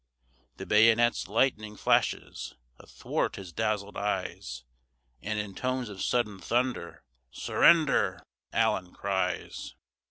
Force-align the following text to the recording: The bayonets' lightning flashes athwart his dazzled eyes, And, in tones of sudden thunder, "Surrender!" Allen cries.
The 0.57 0.65
bayonets' 0.65 1.27
lightning 1.27 1.77
flashes 1.77 2.55
athwart 2.79 3.35
his 3.35 3.53
dazzled 3.53 3.95
eyes, 3.97 4.63
And, 5.21 5.37
in 5.37 5.53
tones 5.53 5.89
of 5.89 6.01
sudden 6.01 6.39
thunder, 6.39 7.03
"Surrender!" 7.29 8.23
Allen 8.51 8.95
cries. 8.95 9.75